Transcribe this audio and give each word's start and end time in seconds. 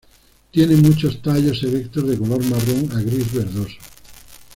Tiene 0.49 0.77
muchos 0.77 1.21
tallos 1.21 1.61
erectos 1.61 2.07
de 2.07 2.17
color 2.17 2.43
marrón 2.45 2.89
a 2.93 3.01
gris-verdoso. 3.03 3.77